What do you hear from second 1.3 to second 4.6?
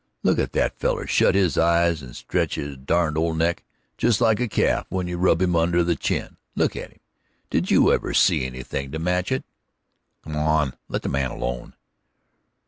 his eyes and stretch his derned old neck! Just like a